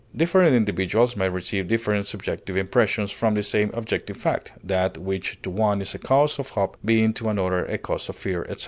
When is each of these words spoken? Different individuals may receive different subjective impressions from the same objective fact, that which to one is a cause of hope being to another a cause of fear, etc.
Different 0.15 0.55
individuals 0.55 1.15
may 1.15 1.29
receive 1.29 1.67
different 1.67 2.07
subjective 2.07 2.57
impressions 2.57 3.11
from 3.11 3.35
the 3.35 3.43
same 3.43 3.69
objective 3.75 4.17
fact, 4.17 4.51
that 4.63 4.97
which 4.97 5.39
to 5.43 5.51
one 5.51 5.79
is 5.79 5.93
a 5.93 5.99
cause 5.99 6.39
of 6.39 6.49
hope 6.49 6.75
being 6.83 7.13
to 7.13 7.29
another 7.29 7.63
a 7.67 7.77
cause 7.77 8.09
of 8.09 8.15
fear, 8.15 8.41
etc. 8.45 8.59